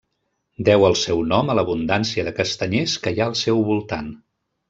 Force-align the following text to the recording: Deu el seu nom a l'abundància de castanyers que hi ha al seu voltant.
Deu 0.69 0.85
el 0.87 0.95
seu 1.01 1.19
nom 1.31 1.51
a 1.51 1.57
l'abundància 1.59 2.25
de 2.29 2.33
castanyers 2.41 2.97
que 3.05 3.15
hi 3.17 3.23
ha 3.25 3.31
al 3.33 3.39
seu 3.45 3.61
voltant. 3.71 4.09